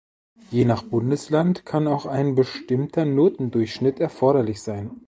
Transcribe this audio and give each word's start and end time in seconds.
Je 0.49 0.65
nach 0.65 0.81
Bundesland 0.81 1.63
kann 1.63 1.85
auch 1.87 2.07
ein 2.07 2.33
bestimmter 2.33 3.05
Notendurchschnitt 3.05 3.99
erforderlich 3.99 4.59
sein. 4.63 4.99